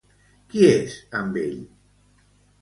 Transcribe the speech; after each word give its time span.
Qui 0.53 0.63
és 0.69 0.95
amb 1.19 1.37
ell? 1.43 1.61